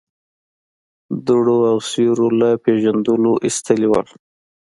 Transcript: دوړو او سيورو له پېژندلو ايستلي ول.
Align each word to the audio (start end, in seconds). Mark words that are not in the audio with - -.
دوړو 1.27 1.57
او 1.71 1.77
سيورو 1.91 2.27
له 2.39 2.49
پېژندلو 2.63 3.31
ايستلي 3.45 3.87
ول. 3.89 4.07